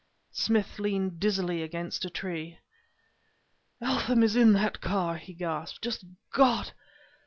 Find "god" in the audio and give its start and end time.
6.33-6.71